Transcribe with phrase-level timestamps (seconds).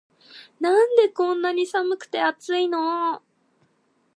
[0.59, 3.21] なんでこんなに寒くて熱いの